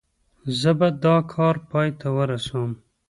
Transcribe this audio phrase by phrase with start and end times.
[0.59, 2.71] زه به دا کار پای ته ورسوم.